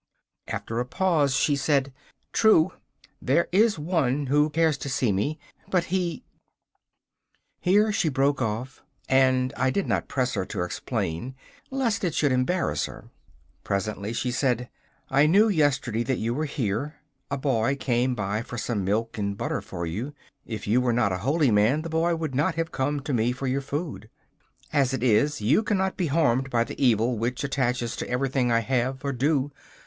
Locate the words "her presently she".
12.87-14.31